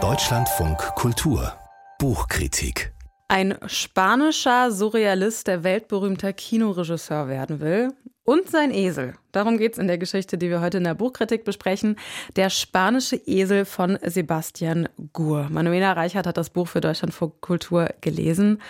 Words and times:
Deutschlandfunk 0.00 0.78
Kultur 0.94 1.52
Buchkritik 1.98 2.92
ein 3.30 3.56
spanischer 3.66 4.70
Surrealist, 4.70 5.48
der 5.48 5.62
weltberühmter 5.62 6.32
Kinoregisseur 6.32 7.28
werden 7.28 7.60
will. 7.60 7.92
Und 8.24 8.50
sein 8.50 8.70
Esel. 8.70 9.14
Darum 9.32 9.58
geht 9.58 9.72
es 9.72 9.78
in 9.78 9.86
der 9.86 9.98
Geschichte, 9.98 10.38
die 10.38 10.48
wir 10.48 10.60
heute 10.60 10.78
in 10.78 10.84
der 10.84 10.94
Buchkritik 10.94 11.44
besprechen. 11.44 11.96
Der 12.36 12.50
spanische 12.50 13.16
Esel 13.16 13.64
von 13.64 13.98
Sebastian 14.02 14.88
Gur. 15.12 15.48
Manuela 15.50 15.92
Reichert 15.92 16.26
hat 16.26 16.36
das 16.36 16.50
Buch 16.50 16.68
für 16.68 16.80
Deutschlandfunk 16.80 17.40
Kultur 17.40 17.88
gelesen. 18.00 18.60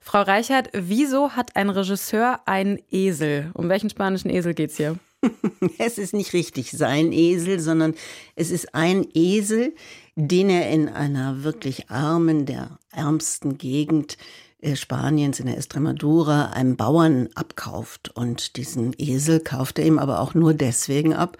Frau 0.00 0.22
Reichert, 0.22 0.70
wieso 0.72 1.32
hat 1.32 1.56
ein 1.56 1.70
Regisseur 1.70 2.40
einen 2.46 2.80
Esel? 2.90 3.50
Um 3.54 3.68
welchen 3.68 3.90
spanischen 3.90 4.30
Esel 4.30 4.54
geht 4.54 4.70
es 4.70 4.76
hier? 4.76 4.96
Es 5.78 5.98
ist 5.98 6.14
nicht 6.14 6.32
richtig 6.32 6.72
sein 6.72 7.12
Esel, 7.12 7.60
sondern 7.60 7.94
es 8.34 8.50
ist 8.50 8.74
ein 8.74 9.06
Esel, 9.14 9.74
den 10.16 10.50
er 10.50 10.70
in 10.70 10.88
einer 10.88 11.44
wirklich 11.44 11.90
armen, 11.90 12.46
der 12.46 12.78
ärmsten 12.90 13.58
Gegend 13.58 14.18
äh, 14.60 14.74
Spaniens 14.74 15.38
in 15.38 15.46
der 15.46 15.56
Estremadura 15.56 16.50
einem 16.50 16.76
Bauern 16.76 17.28
abkauft. 17.34 18.10
Und 18.14 18.56
diesen 18.56 18.94
Esel 18.98 19.40
kauft 19.40 19.78
er 19.78 19.86
ihm 19.86 19.98
aber 19.98 20.20
auch 20.20 20.34
nur 20.34 20.54
deswegen 20.54 21.14
ab, 21.14 21.38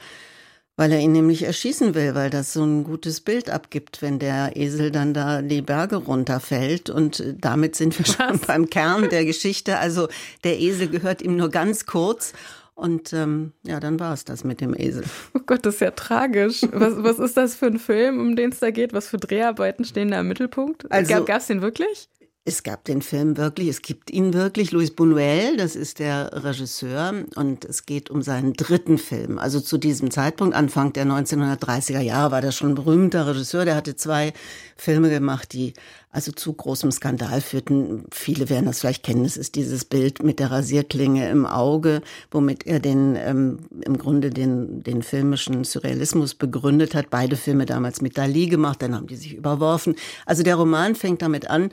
weil 0.77 0.93
er 0.93 1.01
ihn 1.01 1.11
nämlich 1.11 1.43
erschießen 1.43 1.97
will, 1.97 2.15
weil 2.15 2.31
das 2.31 2.53
so 2.53 2.63
ein 2.63 2.85
gutes 2.85 3.21
Bild 3.21 3.51
abgibt, 3.51 4.01
wenn 4.01 4.21
der 4.21 4.57
Esel 4.57 4.93
dann 4.93 5.13
da 5.13 5.43
die 5.43 5.63
Berge 5.63 5.97
runterfällt. 5.97 6.89
Und 6.91 7.19
äh, 7.19 7.35
damit 7.37 7.75
sind 7.75 7.99
wir 7.99 8.07
schon 8.07 8.39
beim 8.47 8.71
Kern 8.71 9.09
der 9.09 9.25
Geschichte. 9.25 9.79
Also 9.79 10.09
der 10.45 10.61
Esel 10.61 10.89
gehört 10.89 11.21
ihm 11.21 11.37
nur 11.37 11.49
ganz 11.49 11.87
kurz. 11.87 12.33
Und 12.79 13.13
ähm, 13.13 13.55
ja, 13.65 13.81
dann 13.81 13.99
war 13.99 14.15
es 14.15 14.25
das 14.25 14.45
mit 14.45 14.61
dem 14.61 14.73
Esel. 14.73 15.03
Oh 15.35 15.41
Gott, 15.45 15.67
das 15.67 15.75
ist 15.75 15.81
ja 15.81 15.91
tragisch. 15.91 16.63
Was, 16.71 17.03
was 17.03 17.19
ist 17.19 17.37
das 17.37 17.57
für 17.57 17.67
ein 17.67 17.81
Film, 17.81 18.21
um 18.21 18.37
den 18.37 18.51
es 18.53 18.61
da 18.61 18.71
geht? 18.71 18.93
Was 18.93 19.09
für 19.09 19.17
Dreharbeiten 19.17 19.85
stehen 19.85 20.13
da 20.13 20.21
im 20.21 20.29
Mittelpunkt? 20.29 20.91
Also, 20.93 21.25
Gab 21.25 21.41
es 21.41 21.49
den 21.49 21.61
wirklich? 21.61 22.09
Es 22.49 22.63
gab 22.63 22.87
den 22.87 23.03
Film 23.03 23.37
wirklich, 23.37 23.69
es 23.69 23.83
gibt 23.83 24.11
ihn 24.11 24.33
wirklich. 24.33 24.71
Luis 24.73 24.91
Buñuel, 24.91 25.59
das 25.59 25.77
ist 25.77 25.99
der 25.99 26.31
Regisseur 26.33 27.13
und 27.35 27.67
es 27.67 27.85
geht 27.85 28.09
um 28.09 28.23
seinen 28.23 28.55
dritten 28.55 28.97
Film. 28.97 29.39
Also 29.39 29.61
zu 29.61 29.77
diesem 29.77 30.11
Zeitpunkt, 30.11 30.57
Anfang 30.57 30.95
der 30.95 31.05
1930er 31.05 32.01
Jahre, 32.01 32.31
war 32.31 32.41
der 32.41 32.53
schon 32.53 32.71
ein 32.71 32.75
berühmter 32.75 33.27
Regisseur. 33.27 33.67
Der 33.67 33.77
hatte 33.77 33.97
zwei 33.97 34.33
Filme 34.77 35.11
gemacht, 35.11 35.53
die 35.53 35.75
also 36.11 36.33
zu 36.33 36.55
großem 36.55 36.91
Skandal 36.91 37.43
führten. 37.43 38.07
Viele 38.11 38.49
werden 38.49 38.65
das 38.65 38.81
vielleicht 38.81 39.03
kennen. 39.05 39.27
Es 39.27 39.37
ist 39.37 39.55
dieses 39.55 39.85
Bild 39.85 40.23
mit 40.23 40.39
der 40.39 40.51
Rasierklinge 40.51 41.29
im 41.29 41.45
Auge, 41.45 42.01
womit 42.31 42.67
er 42.67 42.81
den 42.81 43.15
ähm, 43.17 43.59
im 43.85 43.99
Grunde 43.99 44.31
den 44.31 44.83
den 44.83 45.03
filmischen 45.03 45.65
Surrealismus 45.65 46.35
begründet 46.35 46.95
hat. 46.95 47.11
Beide 47.11 47.37
Filme 47.37 47.67
damals 47.67 48.01
mit 48.01 48.17
Dali 48.17 48.47
gemacht, 48.47 48.81
dann 48.81 48.95
haben 48.95 49.07
die 49.07 49.17
sich 49.17 49.35
überworfen. 49.35 49.97
Also 50.25 50.43
der 50.43 50.57
Roman 50.57 50.95
fängt 50.95 51.21
damit 51.21 51.51
an, 51.51 51.71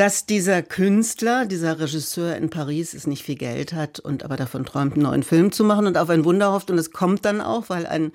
dass 0.00 0.24
dieser 0.24 0.62
Künstler, 0.62 1.44
dieser 1.44 1.78
Regisseur 1.78 2.34
in 2.34 2.48
Paris 2.48 2.94
es 2.94 3.06
nicht 3.06 3.22
viel 3.22 3.34
Geld 3.34 3.74
hat 3.74 4.00
und 4.00 4.22
aber 4.22 4.38
davon 4.38 4.64
träumt, 4.64 4.94
einen 4.94 5.02
neuen 5.02 5.22
Film 5.22 5.52
zu 5.52 5.62
machen 5.62 5.86
und 5.86 5.98
auf 5.98 6.08
ein 6.08 6.24
Wunder 6.24 6.52
hofft. 6.52 6.70
Und 6.70 6.78
es 6.78 6.90
kommt 6.90 7.26
dann 7.26 7.42
auch, 7.42 7.68
weil 7.68 7.84
ein 7.84 8.10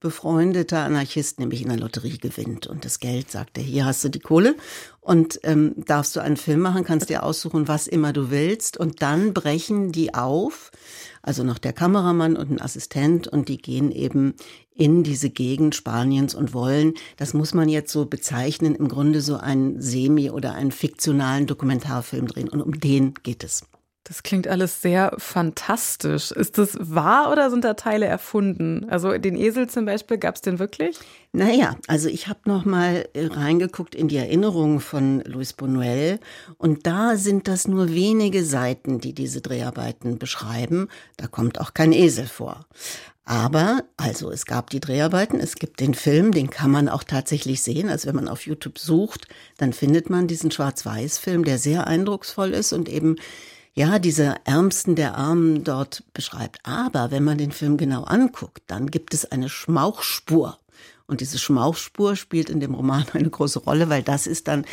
befreundeter 0.00 0.84
Anarchist 0.84 1.40
nämlich 1.40 1.62
in 1.62 1.68
der 1.68 1.78
Lotterie 1.78 2.18
gewinnt. 2.18 2.66
Und 2.66 2.84
das 2.84 3.00
Geld 3.00 3.30
sagt 3.30 3.58
er, 3.58 3.64
hier 3.64 3.84
hast 3.84 4.04
du 4.04 4.08
die 4.08 4.20
Kohle 4.20 4.54
und 5.00 5.40
ähm, 5.42 5.74
darfst 5.76 6.14
du 6.14 6.20
einen 6.20 6.36
Film 6.36 6.60
machen, 6.60 6.84
kannst 6.84 7.08
dir 7.08 7.22
aussuchen, 7.24 7.66
was 7.66 7.86
immer 7.86 8.12
du 8.12 8.30
willst. 8.30 8.76
Und 8.76 9.02
dann 9.02 9.34
brechen 9.34 9.90
die 9.90 10.14
auf, 10.14 10.70
also 11.22 11.42
noch 11.42 11.58
der 11.58 11.72
Kameramann 11.72 12.36
und 12.36 12.50
ein 12.50 12.60
Assistent, 12.60 13.26
und 13.26 13.48
die 13.48 13.58
gehen 13.58 13.90
eben 13.90 14.34
in 14.74 15.02
diese 15.02 15.30
Gegend 15.30 15.74
Spaniens 15.74 16.34
und 16.34 16.54
wollen, 16.54 16.94
das 17.16 17.34
muss 17.34 17.52
man 17.52 17.68
jetzt 17.68 17.92
so 17.92 18.06
bezeichnen, 18.06 18.76
im 18.76 18.88
Grunde 18.88 19.20
so 19.20 19.36
einen 19.36 19.80
Semi- 19.80 20.30
oder 20.30 20.54
einen 20.54 20.70
fiktionalen 20.70 21.46
Dokumentarfilm 21.46 22.28
drehen. 22.28 22.48
Und 22.48 22.62
um 22.62 22.78
den 22.78 23.14
geht 23.22 23.42
es. 23.42 23.64
Das 24.08 24.22
klingt 24.22 24.48
alles 24.48 24.80
sehr 24.80 25.14
fantastisch. 25.18 26.32
Ist 26.32 26.56
das 26.56 26.78
wahr 26.80 27.30
oder 27.30 27.50
sind 27.50 27.62
da 27.62 27.74
Teile 27.74 28.06
erfunden? 28.06 28.86
Also 28.88 29.18
den 29.18 29.36
Esel 29.36 29.68
zum 29.68 29.84
Beispiel, 29.84 30.16
gab 30.16 30.36
es 30.36 30.40
den 30.40 30.58
wirklich? 30.58 30.98
Naja, 31.32 31.76
also 31.88 32.08
ich 32.08 32.26
habe 32.26 32.40
noch 32.46 32.64
mal 32.64 33.06
äh, 33.12 33.26
reingeguckt 33.26 33.94
in 33.94 34.08
die 34.08 34.16
Erinnerungen 34.16 34.80
von 34.80 35.20
Luis 35.26 35.52
Buñuel 35.52 36.20
und 36.56 36.86
da 36.86 37.16
sind 37.16 37.48
das 37.48 37.68
nur 37.68 37.90
wenige 37.90 38.44
Seiten, 38.44 38.98
die 38.98 39.12
diese 39.12 39.42
Dreharbeiten 39.42 40.18
beschreiben. 40.18 40.88
Da 41.18 41.26
kommt 41.26 41.60
auch 41.60 41.74
kein 41.74 41.92
Esel 41.92 42.26
vor. 42.26 42.64
Aber, 43.26 43.84
also 43.98 44.30
es 44.30 44.46
gab 44.46 44.70
die 44.70 44.80
Dreharbeiten, 44.80 45.38
es 45.38 45.56
gibt 45.56 45.80
den 45.80 45.92
Film, 45.92 46.32
den 46.32 46.48
kann 46.48 46.70
man 46.70 46.88
auch 46.88 47.04
tatsächlich 47.04 47.60
sehen. 47.60 47.90
Also 47.90 48.08
wenn 48.08 48.16
man 48.16 48.28
auf 48.28 48.46
YouTube 48.46 48.78
sucht, 48.78 49.28
dann 49.58 49.74
findet 49.74 50.08
man 50.08 50.28
diesen 50.28 50.50
Schwarz-Weiß-Film, 50.50 51.44
der 51.44 51.58
sehr 51.58 51.86
eindrucksvoll 51.86 52.54
ist 52.54 52.72
und 52.72 52.88
eben 52.88 53.16
ja, 53.78 54.00
diese 54.00 54.34
Ärmsten 54.44 54.96
der 54.96 55.16
Armen 55.16 55.62
dort 55.62 56.02
beschreibt. 56.12 56.58
Aber 56.64 57.12
wenn 57.12 57.22
man 57.22 57.38
den 57.38 57.52
Film 57.52 57.76
genau 57.76 58.02
anguckt, 58.02 58.62
dann 58.66 58.90
gibt 58.90 59.14
es 59.14 59.30
eine 59.30 59.48
Schmauchspur. 59.48 60.58
Und 61.06 61.20
diese 61.20 61.38
Schmauchspur 61.38 62.16
spielt 62.16 62.50
in 62.50 62.58
dem 62.58 62.74
Roman 62.74 63.06
eine 63.12 63.30
große 63.30 63.60
Rolle, 63.60 63.88
weil 63.88 64.02
das 64.02 64.26
ist 64.26 64.48
dann 64.48 64.64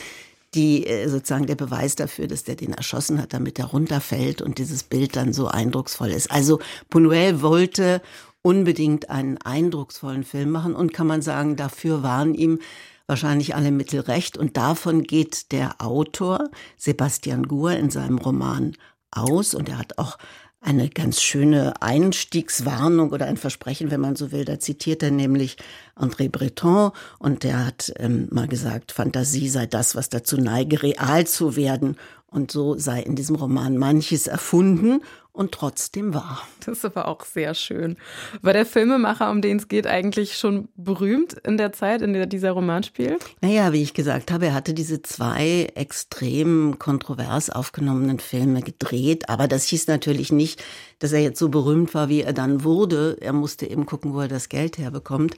die 0.56 0.88
äh, 0.88 1.08
sozusagen 1.08 1.46
der 1.46 1.54
Beweis 1.54 1.96
dafür, 1.96 2.26
dass 2.26 2.46
der 2.46 2.56
den 2.56 2.74
erschossen 2.74 3.22
hat, 3.22 3.34
damit 3.34 3.60
er 3.60 3.66
runterfällt 3.66 4.42
und 4.42 4.58
dieses 4.58 4.82
Bild 4.82 5.16
dann 5.16 5.34
so 5.34 5.50
eindrucksvoll 5.50 6.10
ist. 6.10 6.32
Also 6.32 6.60
Buñuel 6.92 7.44
wollte 7.44 8.02
unbedingt 8.42 9.12
einen 9.12 9.38
eindrucksvollen 9.38 10.24
Film 10.24 10.50
machen 10.50 10.74
und 10.74 10.94
kann 10.94 11.06
man 11.06 11.22
sagen, 11.22 11.58
dafür 11.58 12.02
waren 12.02 12.34
ihm 12.34 12.58
wahrscheinlich 13.06 13.54
alle 13.54 13.70
Mittel 13.70 14.00
recht. 14.00 14.36
Und 14.36 14.58
davon 14.58 15.04
geht 15.04 15.52
der 15.52 15.80
Autor 15.80 16.50
Sebastian 16.76 17.44
Gur 17.48 17.74
in 17.74 17.92
seinem 17.92 18.18
Roman 18.18 18.74
aus. 19.16 19.54
Und 19.54 19.70
er 19.70 19.78
hat 19.78 19.98
auch 19.98 20.18
eine 20.66 20.90
ganz 20.90 21.22
schöne 21.22 21.80
Einstiegswarnung 21.82 23.12
oder 23.12 23.28
ein 23.28 23.38
Versprechen, 23.38 23.92
wenn 23.92 24.02
man 24.02 24.16
so 24.16 24.32
will. 24.32 24.46
Da 24.46 24.60
zitiert 24.60 25.04
er 25.04 25.12
nämlich 25.12 25.58
André 25.96 26.30
Breton 26.30 26.92
und 27.20 27.44
der 27.44 27.66
hat 27.66 27.94
ähm, 27.98 28.28
mal 28.32 28.48
gesagt, 28.48 28.92
Fantasie 28.92 29.48
sei 29.48 29.68
das, 29.68 29.96
was 29.96 30.10
dazu 30.10 30.38
neige, 30.38 30.82
real 30.82 31.28
zu 31.28 31.56
werden. 31.56 31.98
Und 32.36 32.52
so 32.52 32.78
sei 32.78 33.02
in 33.02 33.16
diesem 33.16 33.38
Roman 33.38 33.78
manches 33.78 34.28
erfunden 34.28 35.02
und 35.32 35.54
trotzdem 35.54 36.14
wahr. 36.14 36.42
Das 36.66 36.80
ist 36.80 36.86
aber 36.86 37.08
auch 37.08 37.24
sehr 37.24 37.54
schön. 37.54 37.96
War 38.42 38.52
der 38.52 38.66
Filmemacher, 38.66 39.32
um 39.32 39.42
den 39.42 39.56
es 39.56 39.70
geht, 39.70 39.88
eigentlich 39.88 40.38
schon 40.38 40.68
berühmt 40.76 41.34
in 41.46 41.56
der 41.56 41.72
Zeit, 41.72 42.02
in 42.02 42.12
der 42.12 42.26
dieser 42.26 42.52
Roman 42.52 42.84
spielt? 42.84 43.24
Naja, 43.40 43.72
wie 43.72 43.82
ich 43.82 43.94
gesagt 43.94 44.32
habe, 44.32 44.48
er 44.48 44.54
hatte 44.54 44.74
diese 44.74 45.02
zwei 45.02 45.70
extrem 45.76 46.78
kontrovers 46.78 47.50
aufgenommenen 47.50 48.20
Filme 48.20 48.62
gedreht, 48.62 49.30
aber 49.30 49.48
das 49.48 49.64
hieß 49.68 49.88
natürlich 49.88 50.34
nicht, 50.34 50.62
dass 51.00 51.14
er 51.14 51.22
jetzt 51.22 51.40
so 51.40 51.48
berühmt 51.48 51.94
war, 51.94 52.10
wie 52.10 52.22
er 52.22 52.34
dann 52.34 52.66
wurde. 52.66 53.16
Er 53.22 53.32
musste 53.32 53.66
eben 53.66 53.86
gucken, 53.86 54.14
wo 54.14 54.20
er 54.20 54.28
das 54.28 54.50
Geld 54.50 54.78
herbekommt. 54.78 55.38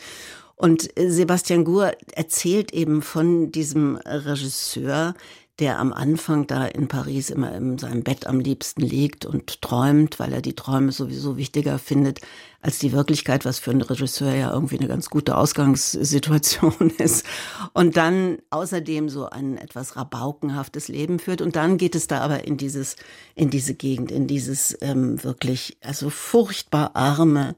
Und 0.56 0.90
Sebastian 0.98 1.64
Gur 1.64 1.92
erzählt 2.14 2.74
eben 2.74 3.04
von 3.04 3.52
diesem 3.52 3.98
Regisseur, 3.98 5.14
der 5.60 5.80
am 5.80 5.92
Anfang 5.92 6.46
da 6.46 6.66
in 6.66 6.88
Paris 6.88 7.32
immer 7.32 7.54
in 7.56 7.80
seinem 7.80 8.04
Bett 8.04 8.28
am 8.28 8.40
liebsten 8.40 8.82
liegt 8.82 9.26
und 9.26 9.62
träumt, 9.62 10.20
weil 10.20 10.32
er 10.32 10.42
die 10.42 10.56
Träume 10.56 10.92
sowieso 10.92 11.36
wichtiger 11.36 11.80
findet 11.80 12.22
als 12.62 12.78
die 12.78 12.92
Wirklichkeit, 12.92 13.44
was 13.44 13.58
für 13.58 13.72
einen 13.72 13.82
Regisseur 13.82 14.34
ja 14.34 14.54
irgendwie 14.54 14.78
eine 14.78 14.88
ganz 14.88 15.10
gute 15.10 15.36
Ausgangssituation 15.36 16.92
ist. 17.00 17.26
Und 17.74 17.98
dann 17.98 18.38
außerdem 18.52 19.10
so 19.10 19.30
ein 19.30 19.58
etwas 19.58 19.96
rabaukenhaftes 19.96 20.90
Leben 20.90 21.18
führt. 21.18 21.42
Und 21.42 21.56
dann 21.56 21.78
geht 21.78 21.96
es 21.96 22.06
da 22.06 22.22
aber 22.22 22.46
in 22.46 22.58
dieses, 22.58 22.96
in 23.34 23.50
diese 23.50 23.74
Gegend, 23.74 24.12
in 24.12 24.28
dieses 24.28 24.78
ähm, 24.82 25.24
wirklich, 25.24 25.78
also 25.82 26.10
furchtbar 26.10 26.96
arme, 26.96 27.56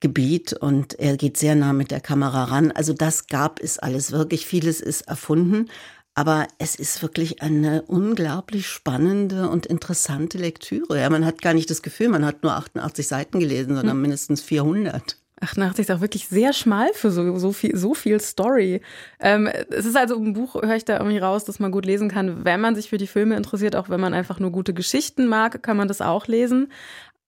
Gebiet 0.00 0.52
und 0.52 0.98
er 0.98 1.16
geht 1.16 1.38
sehr 1.38 1.54
nah 1.54 1.72
mit 1.72 1.90
der 1.90 2.00
Kamera 2.00 2.44
ran. 2.44 2.70
Also 2.72 2.92
das 2.92 3.26
gab 3.26 3.58
es 3.58 3.78
alles 3.78 4.12
wirklich. 4.12 4.44
Vieles 4.44 4.82
ist 4.82 5.08
erfunden, 5.08 5.70
aber 6.14 6.46
es 6.58 6.76
ist 6.76 7.02
wirklich 7.02 7.42
eine 7.42 7.82
unglaublich 7.82 8.66
spannende 8.66 9.48
und 9.48 9.66
interessante 9.66 10.38
Lektüre. 10.38 11.00
Ja, 11.00 11.10
man 11.10 11.24
hat 11.24 11.42
gar 11.42 11.54
nicht 11.54 11.70
das 11.70 11.82
Gefühl, 11.82 12.08
man 12.08 12.24
hat 12.24 12.42
nur 12.42 12.52
88 12.52 13.06
Seiten 13.06 13.40
gelesen, 13.40 13.74
sondern 13.74 13.96
hm. 13.96 14.02
mindestens 14.02 14.40
400. 14.40 15.16
88 15.40 15.88
ist 15.88 15.90
auch 15.90 16.00
wirklich 16.00 16.28
sehr 16.28 16.52
schmal 16.52 16.88
für 16.94 17.10
so, 17.10 17.36
so, 17.38 17.52
viel, 17.52 17.76
so 17.76 17.94
viel 17.94 18.20
Story. 18.20 18.80
Ähm, 19.20 19.48
es 19.70 19.84
ist 19.84 19.96
also 19.96 20.16
ein 20.16 20.32
Buch, 20.32 20.54
höre 20.54 20.76
ich 20.76 20.84
da 20.84 20.98
irgendwie 20.98 21.18
raus, 21.18 21.44
das 21.44 21.58
man 21.58 21.72
gut 21.72 21.84
lesen 21.84 22.08
kann, 22.08 22.44
wenn 22.44 22.60
man 22.60 22.76
sich 22.76 22.88
für 22.88 22.98
die 22.98 23.08
Filme 23.08 23.36
interessiert, 23.36 23.76
auch 23.76 23.88
wenn 23.88 24.00
man 24.00 24.14
einfach 24.14 24.38
nur 24.38 24.52
gute 24.52 24.72
Geschichten 24.72 25.26
mag, 25.26 25.62
kann 25.62 25.76
man 25.76 25.88
das 25.88 26.00
auch 26.00 26.28
lesen. 26.28 26.70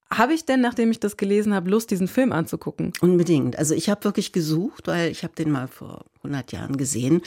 Habe 0.08 0.34
ich 0.34 0.44
denn, 0.44 0.60
nachdem 0.60 0.92
ich 0.92 1.00
das 1.00 1.16
gelesen 1.16 1.52
habe, 1.52 1.68
Lust, 1.68 1.90
diesen 1.90 2.06
Film 2.06 2.30
anzugucken? 2.30 2.92
Unbedingt. 3.00 3.58
Also 3.58 3.74
ich 3.74 3.90
habe 3.90 4.04
wirklich 4.04 4.30
gesucht, 4.30 4.86
weil 4.86 5.10
ich 5.10 5.24
habe 5.24 5.34
den 5.34 5.50
mal 5.50 5.66
vor 5.66 6.04
100 6.22 6.52
Jahren 6.52 6.76
gesehen 6.76 7.22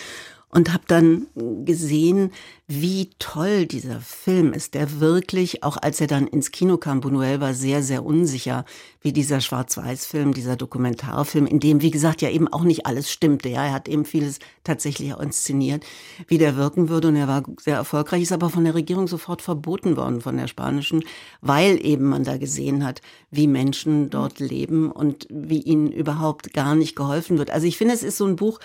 und 0.51 0.73
habe 0.73 0.83
dann 0.87 1.27
gesehen, 1.65 2.31
wie 2.67 3.09
toll 3.17 3.65
dieser 3.65 3.99
Film 3.99 4.53
ist, 4.53 4.73
der 4.73 4.99
wirklich, 4.99 5.63
auch 5.63 5.77
als 5.77 6.01
er 6.01 6.07
dann 6.07 6.27
ins 6.27 6.51
Kino 6.51 6.77
kam, 6.77 7.01
Buñuel 7.01 7.39
war 7.39 7.53
sehr, 7.53 7.81
sehr 7.81 8.05
unsicher, 8.05 8.65
wie 9.01 9.13
dieser 9.13 9.41
Schwarz-Weiß-Film, 9.41 10.33
dieser 10.33 10.55
Dokumentarfilm, 10.55 11.47
in 11.47 11.59
dem, 11.59 11.81
wie 11.81 11.91
gesagt, 11.91 12.21
ja 12.21 12.29
eben 12.29 12.47
auch 12.47 12.63
nicht 12.63 12.85
alles 12.85 13.11
stimmte. 13.11 13.49
Ja, 13.49 13.65
er 13.65 13.73
hat 13.73 13.87
eben 13.87 14.05
vieles 14.05 14.39
tatsächlich 14.63 15.13
auch 15.13 15.19
inszeniert, 15.19 15.83
wie 16.27 16.37
der 16.37 16.57
wirken 16.57 16.89
würde 16.89 17.07
und 17.07 17.15
er 17.15 17.27
war 17.27 17.43
sehr 17.59 17.77
erfolgreich, 17.77 18.23
ist 18.23 18.31
aber 18.31 18.49
von 18.49 18.63
der 18.63 18.75
Regierung 18.75 19.07
sofort 19.07 19.41
verboten 19.41 19.97
worden, 19.97 20.21
von 20.21 20.37
der 20.37 20.47
spanischen, 20.47 21.03
weil 21.41 21.83
eben 21.83 22.05
man 22.05 22.23
da 22.23 22.37
gesehen 22.37 22.85
hat, 22.85 23.01
wie 23.31 23.47
Menschen 23.47 24.09
dort 24.09 24.39
leben 24.39 24.91
und 24.91 25.27
wie 25.29 25.61
ihnen 25.61 25.91
überhaupt 25.91 26.53
gar 26.53 26.75
nicht 26.75 26.95
geholfen 26.95 27.37
wird. 27.37 27.51
Also 27.51 27.67
ich 27.67 27.77
finde, 27.77 27.93
es 27.93 28.03
ist 28.03 28.17
so 28.17 28.25
ein 28.25 28.35
Buch, 28.35 28.59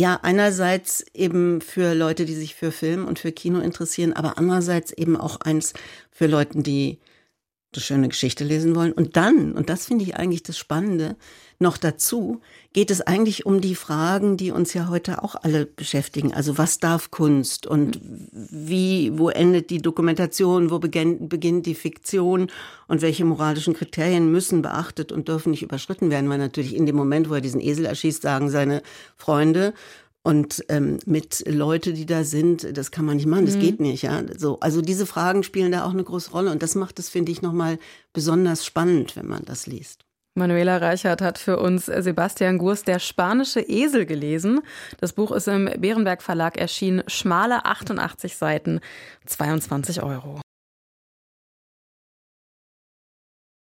ja, 0.00 0.18
einerseits 0.22 1.04
eben 1.14 1.60
für 1.60 1.94
Leute, 1.94 2.24
die 2.24 2.34
sich 2.34 2.54
für 2.54 2.72
Film 2.72 3.06
und 3.06 3.18
für 3.18 3.32
Kino 3.32 3.60
interessieren, 3.60 4.12
aber 4.12 4.38
andererseits 4.38 4.92
eben 4.92 5.16
auch 5.16 5.40
eins 5.40 5.72
für 6.10 6.26
Leute, 6.26 6.62
die 6.62 6.98
eine 7.74 7.82
schöne 7.82 8.08
Geschichte 8.08 8.44
lesen 8.44 8.74
wollen. 8.74 8.92
Und 8.92 9.16
dann, 9.16 9.52
und 9.52 9.68
das 9.68 9.86
finde 9.86 10.04
ich 10.04 10.16
eigentlich 10.16 10.42
das 10.42 10.58
Spannende, 10.58 11.16
noch 11.60 11.76
dazu 11.76 12.40
geht 12.72 12.90
es 12.90 13.00
eigentlich 13.00 13.46
um 13.46 13.60
die 13.60 13.76
Fragen, 13.76 14.36
die 14.36 14.50
uns 14.50 14.74
ja 14.74 14.88
heute 14.88 15.22
auch 15.22 15.36
alle 15.36 15.66
beschäftigen. 15.66 16.34
Also 16.34 16.58
was 16.58 16.78
darf 16.78 17.12
Kunst 17.12 17.66
und 17.66 18.00
wie, 18.02 19.16
wo 19.16 19.28
endet 19.28 19.70
die 19.70 19.80
Dokumentation, 19.80 20.70
wo 20.70 20.80
beginnt, 20.80 21.28
beginnt 21.28 21.66
die 21.66 21.76
Fiktion 21.76 22.50
und 22.88 23.00
welche 23.00 23.24
moralischen 23.24 23.74
Kriterien 23.74 24.32
müssen 24.32 24.62
beachtet 24.62 25.12
und 25.12 25.28
dürfen 25.28 25.52
nicht 25.52 25.62
überschritten 25.62 26.10
werden, 26.10 26.28
weil 26.28 26.38
natürlich 26.38 26.74
in 26.74 26.86
dem 26.86 26.96
Moment, 26.96 27.30
wo 27.30 27.34
er 27.34 27.40
diesen 27.40 27.60
Esel 27.60 27.86
erschießt, 27.86 28.22
sagen 28.22 28.50
seine 28.50 28.82
Freunde, 29.16 29.72
und 30.24 30.64
ähm, 30.70 30.98
mit 31.04 31.44
Leute, 31.46 31.92
die 31.92 32.06
da 32.06 32.24
sind, 32.24 32.76
das 32.76 32.90
kann 32.90 33.04
man 33.04 33.16
nicht 33.16 33.26
machen, 33.26 33.44
das 33.44 33.56
mhm. 33.56 33.60
geht 33.60 33.80
nicht, 33.80 34.02
ja. 34.02 34.22
So, 34.36 34.58
also 34.58 34.80
diese 34.80 35.04
Fragen 35.04 35.42
spielen 35.42 35.70
da 35.70 35.84
auch 35.84 35.92
eine 35.92 36.02
große 36.02 36.30
Rolle 36.30 36.50
und 36.50 36.62
das 36.62 36.74
macht 36.74 36.98
es, 36.98 37.10
finde 37.10 37.30
ich, 37.30 37.42
nochmal 37.42 37.78
besonders 38.14 38.64
spannend, 38.64 39.16
wenn 39.16 39.26
man 39.26 39.44
das 39.44 39.66
liest. 39.66 40.00
Manuela 40.34 40.78
Reichert 40.78 41.20
hat 41.20 41.38
für 41.38 41.60
uns 41.60 41.86
Sebastian 41.86 42.58
Gurs 42.58 42.82
Der 42.82 42.98
spanische 42.98 43.60
Esel 43.60 44.06
gelesen. 44.06 44.62
Das 44.98 45.12
Buch 45.12 45.30
ist 45.30 45.46
im 45.46 45.70
Bärenberg 45.78 46.22
Verlag 46.22 46.56
erschienen, 46.56 47.04
schmale 47.06 47.66
88 47.66 48.36
Seiten, 48.36 48.80
22 49.26 50.02
Euro. 50.02 50.40